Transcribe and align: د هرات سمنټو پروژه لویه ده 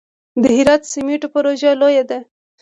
د 0.41 0.43
هرات 0.57 0.81
سمنټو 0.93 1.27
پروژه 1.33 1.71
لویه 1.81 2.03
ده 2.09 2.19